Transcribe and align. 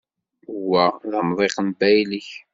Wa 0.67 0.83
d 1.09 1.11
amḍiq 1.19 1.55
n 1.67 1.69
baylek. 1.79 2.29